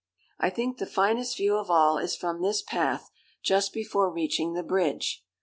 [0.39, 3.11] I think the finest view of all is from this path,
[3.43, 5.23] just before reaching the bridge.